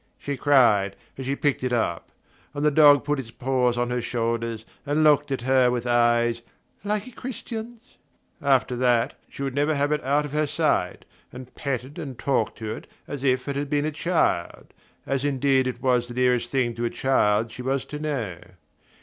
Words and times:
she 0.17 0.35
cried 0.35 0.95
as 1.15 1.27
she 1.27 1.35
picked 1.35 1.63
it 1.63 1.71
up; 1.71 2.09
and 2.55 2.65
the 2.65 2.71
dog 2.71 3.03
put 3.03 3.19
its 3.19 3.29
paws 3.29 3.77
on 3.77 3.91
her 3.91 4.01
shoulders 4.01 4.65
and 4.83 5.03
looked 5.03 5.31
at 5.31 5.41
her 5.41 5.69
with 5.69 5.85
eyes 5.85 6.41
"like 6.83 7.05
a 7.05 7.11
Christian's." 7.11 7.97
After 8.41 8.75
that 8.77 9.13
she 9.29 9.43
would 9.43 9.53
never 9.53 9.75
have 9.75 9.91
it 9.91 10.03
out 10.03 10.25
of 10.25 10.31
her 10.31 10.47
sight, 10.47 11.05
and 11.31 11.53
petted 11.53 11.99
and 11.99 12.17
talked 12.17 12.57
to 12.57 12.73
it 12.73 12.87
as 13.07 13.23
if 13.23 13.47
it 13.47 13.55
had 13.55 13.69
been 13.69 13.85
a 13.85 13.91
child 13.91 14.73
as 15.05 15.23
indeed 15.23 15.67
it 15.67 15.83
was 15.83 16.07
the 16.07 16.15
nearest 16.15 16.49
thing 16.49 16.73
to 16.73 16.85
a 16.85 16.89
child 16.89 17.51
she 17.51 17.61
was 17.61 17.85
to 17.85 17.99
know. 17.99 18.39